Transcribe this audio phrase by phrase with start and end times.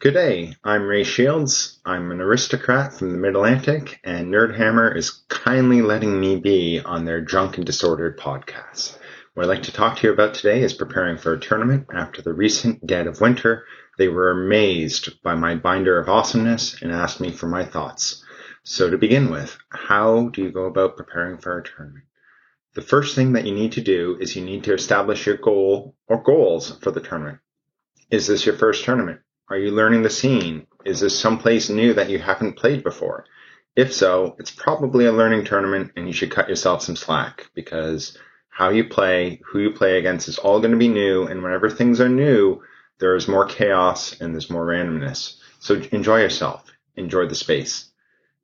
[0.00, 1.80] Good day, I'm Ray Shields.
[1.84, 7.20] I'm an aristocrat from the Mid-Atlantic, and Nerdhammer is kindly letting me be on their
[7.20, 8.96] Drunk and Disordered podcast.
[9.34, 12.22] What I'd like to talk to you about today is preparing for a tournament after
[12.22, 13.64] the recent dead of winter.
[13.98, 18.24] They were amazed by my binder of awesomeness and asked me for my thoughts.
[18.62, 22.04] So to begin with, how do you go about preparing for a tournament?
[22.76, 25.96] The first thing that you need to do is you need to establish your goal
[26.06, 27.40] or goals for the tournament.
[28.12, 29.22] Is this your first tournament?
[29.50, 30.66] Are you learning the scene?
[30.84, 33.24] Is this someplace new that you haven't played before?
[33.74, 38.18] If so, it's probably a learning tournament and you should cut yourself some slack because
[38.50, 41.26] how you play, who you play against is all going to be new.
[41.26, 42.60] And whenever things are new,
[42.98, 45.36] there is more chaos and there's more randomness.
[45.60, 46.64] So enjoy yourself.
[46.96, 47.90] Enjoy the space.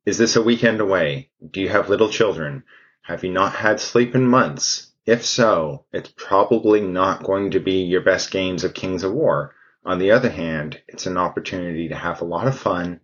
[0.07, 1.29] Is this a weekend away?
[1.51, 2.63] Do you have little children?
[3.01, 4.91] Have you not had sleep in months?
[5.05, 9.54] If so, it's probably not going to be your best games of Kings of War.
[9.85, 13.01] On the other hand, it's an opportunity to have a lot of fun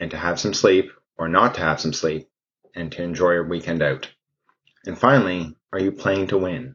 [0.00, 2.28] and to have some sleep or not to have some sleep
[2.74, 4.10] and to enjoy your weekend out.
[4.84, 6.74] And finally, are you playing to win?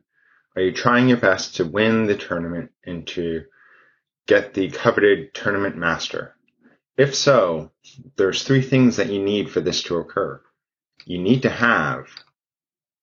[0.55, 3.43] Are you trying your best to win the tournament and to
[4.27, 6.35] get the coveted tournament master?
[6.97, 7.71] If so,
[8.15, 10.41] there's three things that you need for this to occur.
[11.05, 12.07] You need to have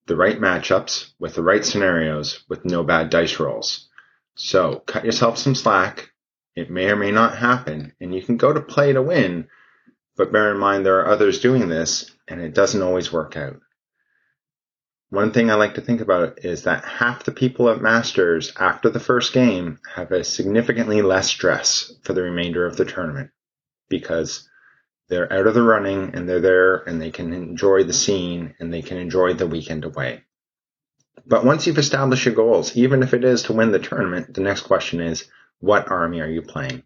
[0.07, 3.89] the right matchups with the right scenarios with no bad dice rolls.
[4.37, 6.13] So cut yourself some slack
[6.57, 9.49] it may or may not happen, and you can go to play to win,
[10.17, 13.61] but bear in mind there are others doing this, and it doesn't always work out.
[15.11, 18.91] One thing I like to think about is that half the people at Masters after
[18.91, 23.31] the first game have a significantly less stress for the remainder of the tournament
[23.89, 24.49] because
[25.09, 28.75] they're out of the running and they're there and they can enjoy the scene and
[28.75, 30.23] they can enjoy the weekend away.
[31.25, 34.41] But once you've established your goals, even if it is to win the tournament, the
[34.41, 35.29] next question is,
[35.61, 36.83] what army are you playing?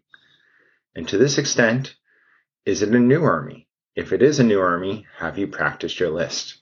[0.95, 1.95] And to this extent,
[2.65, 3.67] is it a new army?
[3.95, 6.61] If it is a new army, have you practiced your list?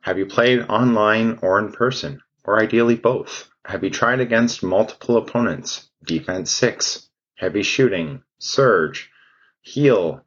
[0.00, 2.20] Have you played online or in person?
[2.44, 3.48] Or ideally both?
[3.64, 5.90] Have you tried against multiple opponents?
[6.04, 9.10] Defense 6, heavy shooting, surge,
[9.62, 10.24] heal,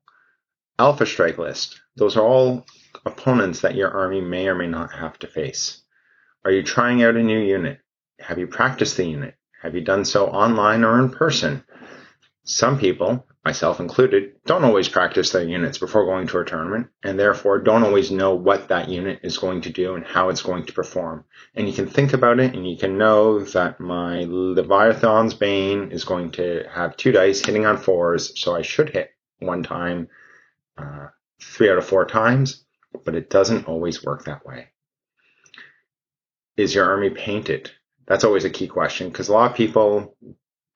[0.77, 1.79] alpha strike list.
[1.95, 2.65] Those are all
[3.05, 5.81] opponents that your army may or may not have to face.
[6.43, 7.79] Are you trying out a new unit?
[8.19, 9.35] Have you practiced the unit?
[9.61, 11.63] Have you done so online or in person?
[12.43, 17.19] Some people, myself included, don't always practice their units before going to a tournament and
[17.19, 20.65] therefore don't always know what that unit is going to do and how it's going
[20.65, 21.25] to perform.
[21.55, 26.05] And you can think about it and you can know that my Leviathan's Bane is
[26.05, 30.07] going to have two dice hitting on fours, so I should hit one time,
[30.77, 31.07] uh,
[31.41, 32.63] three out of four times,
[33.03, 34.69] but it doesn't always work that way.
[36.55, 37.71] Is your army painted?
[38.09, 40.17] That's always a key question because a lot of people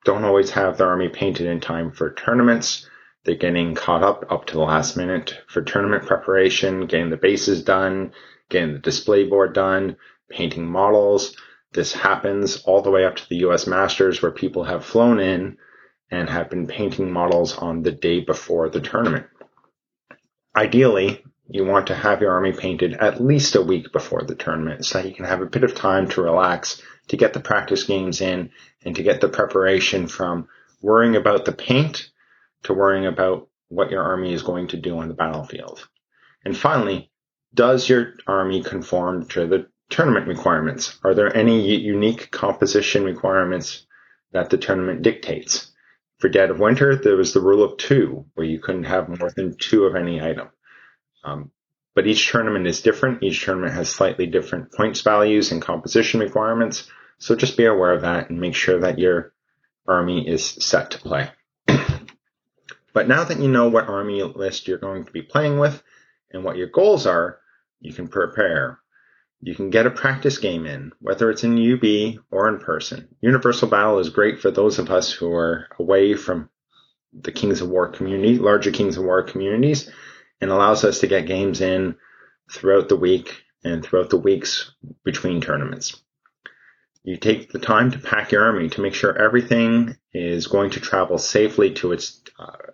[0.04, 2.88] don't always have their army painted in time for tournaments.
[3.24, 7.64] They're getting caught up up to the last minute for tournament preparation, getting the bases
[7.64, 8.12] done,
[8.48, 9.96] getting the display board done,
[10.30, 11.36] painting models.
[11.72, 15.58] This happens all the way up to the US Masters where people have flown in
[16.10, 19.26] and have been painting models on the day before the tournament.
[20.54, 24.86] Ideally, you want to have your army painted at least a week before the tournament
[24.86, 27.84] so that you can have a bit of time to relax to get the practice
[27.84, 28.50] games in
[28.84, 30.48] and to get the preparation from
[30.80, 32.10] worrying about the paint
[32.64, 35.86] to worrying about what your army is going to do on the battlefield.
[36.44, 37.10] And finally,
[37.54, 40.98] does your army conform to the tournament requirements?
[41.04, 43.86] Are there any unique composition requirements
[44.32, 45.70] that the tournament dictates?
[46.18, 49.30] For Dead of Winter, there was the rule of two, where you couldn't have more
[49.30, 50.48] than two of any item.
[51.22, 51.50] Um,
[51.94, 53.22] but each tournament is different.
[53.22, 56.90] Each tournament has slightly different points values and composition requirements.
[57.18, 59.32] So just be aware of that and make sure that your
[59.86, 61.30] army is set to play.
[62.92, 65.82] but now that you know what army list you're going to be playing with
[66.32, 67.38] and what your goals are,
[67.80, 68.80] you can prepare.
[69.40, 73.08] You can get a practice game in, whether it's in UB or in person.
[73.20, 76.48] Universal Battle is great for those of us who are away from
[77.12, 79.90] the Kings of War community, larger Kings of War communities,
[80.44, 81.96] and allows us to get games in
[82.52, 85.98] throughout the week and throughout the weeks between tournaments.
[87.02, 90.80] You take the time to pack your army to make sure everything is going to
[90.80, 92.72] travel safely to its uh,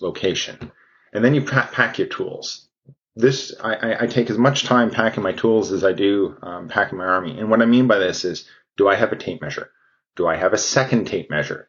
[0.00, 0.72] location.
[1.12, 2.66] And then you pack your tools.
[3.14, 6.98] This, I, I, take as much time packing my tools as I do um, packing
[6.98, 7.38] my army.
[7.38, 9.70] And what I mean by this is, do I have a tape measure?
[10.16, 11.68] Do I have a second tape measure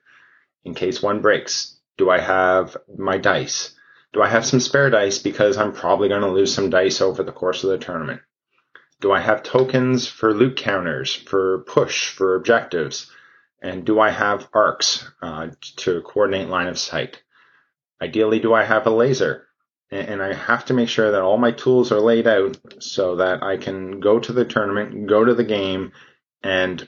[0.66, 1.78] in case one breaks?
[2.00, 3.76] Do I have my dice?
[4.14, 7.24] Do I have some spare dice because I'm probably going to lose some dice over
[7.24, 8.22] the course of the tournament?
[9.02, 13.12] Do I have tokens for loot counters, for push, for objectives?
[13.62, 17.24] And do I have arcs uh, to coordinate line of sight?
[18.02, 19.48] Ideally, do I have a laser?
[19.90, 23.44] And I have to make sure that all my tools are laid out so that
[23.44, 25.92] I can go to the tournament, go to the game,
[26.42, 26.88] and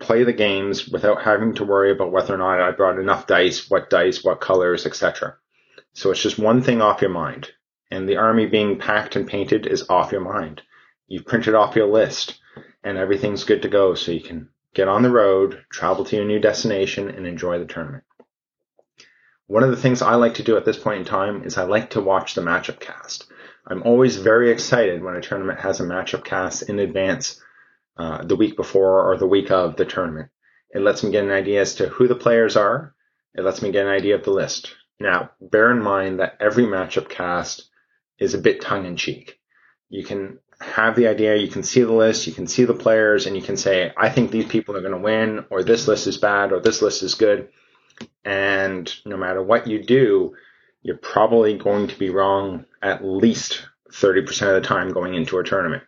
[0.00, 3.70] play the games without having to worry about whether or not I brought enough dice,
[3.70, 5.36] what dice, what colors, etc.
[5.96, 7.50] So it's just one thing off your mind.
[7.90, 10.60] And the army being packed and painted is off your mind.
[11.08, 12.38] You've printed off your list
[12.84, 16.26] and everything's good to go so you can get on the road, travel to your
[16.26, 18.04] new destination, and enjoy the tournament.
[19.46, 21.62] One of the things I like to do at this point in time is I
[21.62, 23.26] like to watch the matchup cast.
[23.66, 27.40] I'm always very excited when a tournament has a matchup cast in advance
[27.96, 30.28] uh, the week before or the week of the tournament.
[30.74, 32.94] It lets me get an idea as to who the players are.
[33.34, 34.74] It lets me get an idea of the list.
[34.98, 37.68] Now, bear in mind that every matchup cast
[38.18, 39.38] is a bit tongue in cheek.
[39.88, 43.26] You can have the idea, you can see the list, you can see the players,
[43.26, 46.06] and you can say, I think these people are going to win, or this list
[46.06, 47.48] is bad, or this list is good.
[48.24, 50.34] And no matter what you do,
[50.82, 55.44] you're probably going to be wrong at least 30% of the time going into a
[55.44, 55.82] tournament.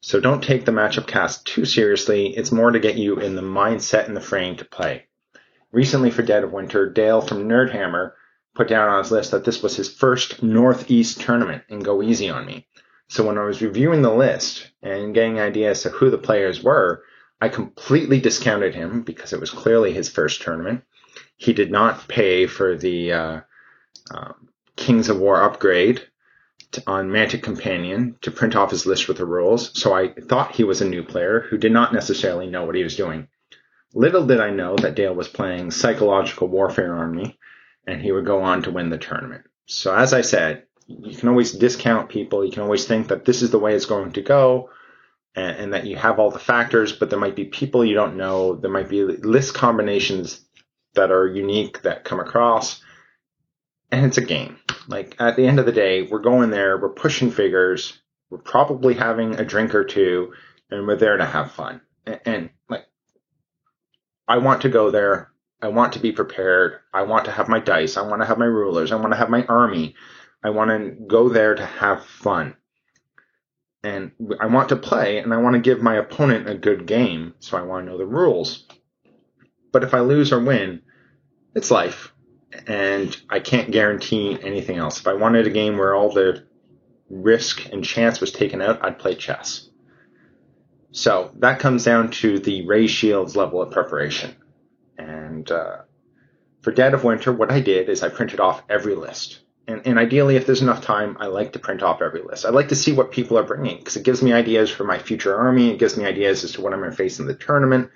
[0.00, 2.36] So don't take the matchup cast too seriously.
[2.36, 5.06] It's more to get you in the mindset and the frame to play.
[5.70, 8.12] Recently for Dead of Winter, Dale from Nerdhammer
[8.54, 12.28] put down on his list that this was his first Northeast tournament and go easy
[12.30, 12.66] on me.
[13.08, 17.02] So when I was reviewing the list and getting ideas of who the players were,
[17.40, 20.82] I completely discounted him because it was clearly his first tournament.
[21.36, 23.40] He did not pay for the uh,
[24.14, 24.32] uh,
[24.76, 26.06] Kings of War upgrade
[26.86, 30.64] on Mantic Companion to print off his list with the rules, so I thought he
[30.64, 33.28] was a new player who did not necessarily know what he was doing.
[33.94, 37.38] Little did I know that Dale was playing Psychological Warfare on me,
[37.86, 39.44] and he would go on to win the tournament.
[39.66, 42.44] So as I said, you can always discount people.
[42.44, 44.70] You can always think that this is the way it's going to go,
[45.34, 48.16] and, and that you have all the factors, but there might be people you don't
[48.16, 48.54] know.
[48.54, 50.40] There might be list combinations
[50.94, 52.82] that are unique that come across,
[53.90, 54.58] and it's a game.
[54.88, 57.98] Like at the end of the day, we're going there, we're pushing figures,
[58.30, 60.34] we're probably having a drink or two,
[60.70, 61.80] and we're there to have fun.
[62.04, 62.86] And, and like,
[64.28, 65.31] I want to go there.
[65.62, 66.80] I want to be prepared.
[66.92, 67.96] I want to have my dice.
[67.96, 68.90] I want to have my rulers.
[68.90, 69.94] I want to have my army.
[70.42, 72.56] I want to go there to have fun.
[73.84, 74.10] And
[74.40, 77.34] I want to play and I want to give my opponent a good game.
[77.38, 78.66] So I want to know the rules.
[79.72, 80.82] But if I lose or win,
[81.54, 82.12] it's life
[82.66, 84.98] and I can't guarantee anything else.
[84.98, 86.44] If I wanted a game where all the
[87.08, 89.68] risk and chance was taken out, I'd play chess.
[90.90, 94.36] So that comes down to the Ray Shields level of preparation.
[95.42, 95.78] And uh,
[96.60, 99.40] for Dead of Winter, what I did is I printed off every list.
[99.66, 102.44] And, and ideally, if there's enough time, I like to print off every list.
[102.44, 104.98] I like to see what people are bringing because it gives me ideas for my
[104.98, 105.70] future army.
[105.70, 107.90] It gives me ideas as to what I'm going to face in the tournament.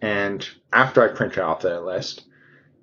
[0.00, 2.24] And after I print off the list,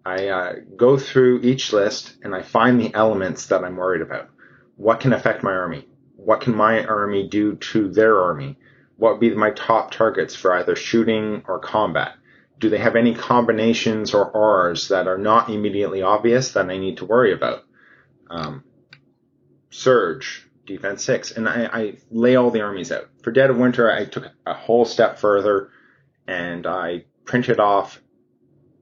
[0.05, 4.29] I uh, go through each list and I find the elements that I'm worried about.
[4.77, 5.85] What can affect my army?
[6.15, 8.57] What can my army do to their army?
[8.95, 12.13] What would be my top targets for either shooting or combat?
[12.59, 16.97] Do they have any combinations or R's that are not immediately obvious that I need
[16.97, 17.63] to worry about?
[18.29, 18.63] Um,
[19.69, 21.31] Surge, Defense 6.
[21.31, 23.09] And I, I lay all the armies out.
[23.23, 25.69] For Dead of Winter, I took a whole step further
[26.27, 28.01] and I printed off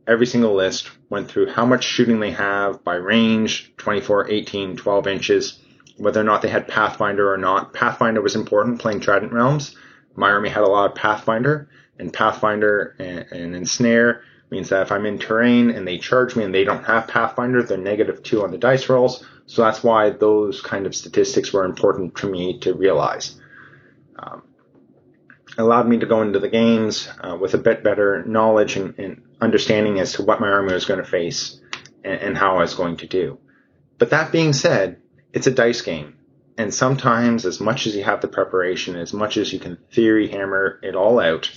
[0.08, 5.08] every single list, went through how much shooting they have by range 24, 18, 12
[5.08, 5.60] inches,
[5.98, 7.74] whether or not they had Pathfinder or not.
[7.74, 9.75] Pathfinder was important playing Trident Realms.
[10.15, 11.69] My army had a lot of Pathfinder,
[12.00, 16.43] and Pathfinder and, and Ensnare means that if I'm in terrain and they charge me
[16.43, 19.25] and they don't have Pathfinder, they're negative two on the dice rolls.
[19.48, 23.39] So that's why those kind of statistics were important to me to realize.
[24.17, 24.43] Um,
[25.57, 29.22] allowed me to go into the games uh, with a bit better knowledge and, and,
[29.41, 31.60] understanding as to what my army was going to face
[32.05, 33.38] and, and how I was going to do.
[33.98, 35.01] But that being said,
[35.34, 36.14] it's a dice game.
[36.57, 40.29] And sometimes, as much as you have the preparation, as much as you can theory
[40.29, 41.51] hammer it all out,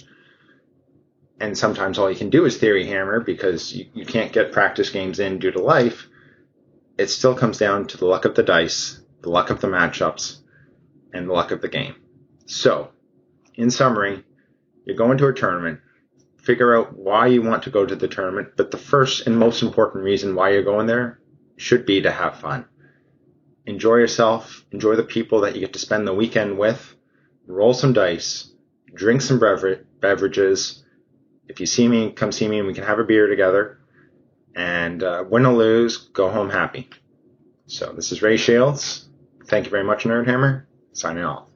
[1.41, 4.91] and sometimes all you can do is theory hammer because you, you can't get practice
[4.91, 6.09] games in due to life,
[6.99, 10.39] it still comes down to the luck of the dice, the luck of the matchups,
[11.13, 11.95] and the luck of the game.
[12.47, 12.91] So,
[13.55, 14.25] in summary,
[14.85, 15.81] you go into a tournament,
[16.39, 19.63] figure out why you want to go to the tournament, but the first and most
[19.63, 21.21] important reason why you're going there
[21.57, 22.65] should be to have fun.
[23.69, 26.97] Enjoy yourself, enjoy the people that you get to spend the weekend with,
[27.47, 28.51] roll some dice,
[28.95, 30.83] drink some beverages.
[31.49, 33.79] If you see me, come see me and we can have a beer together.
[34.57, 36.89] And uh, win or lose, go home happy.
[37.67, 39.07] So this is Ray Shields.
[39.45, 40.65] Thank you very much, Nerdhammer.
[40.95, 41.48] Signing off.